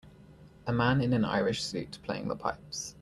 [0.65, 2.95] A man in a irish suit playing the pipes.